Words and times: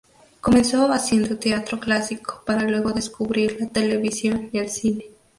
Comenzó 0.41 0.91
haciendo 0.91 1.37
teatro 1.37 1.79
clásico 1.79 2.41
para 2.47 2.63
luego 2.63 2.91
descubrir 2.91 3.57
la 3.59 3.67
televisión 3.67 4.49
y 4.51 4.57
el 4.57 4.67
cine. 4.67 5.05